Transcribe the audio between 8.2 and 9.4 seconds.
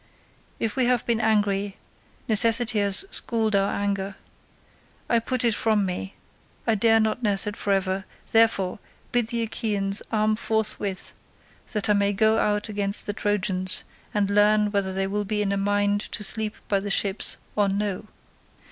therefore, bid